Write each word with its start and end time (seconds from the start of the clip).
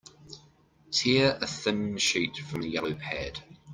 Tear 0.89 1.37
a 1.39 1.45
thin 1.47 1.95
sheet 1.99 2.37
from 2.37 2.61
the 2.63 2.69
yellow 2.69 2.95
pad. 2.95 3.43